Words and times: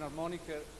Und 0.00 0.77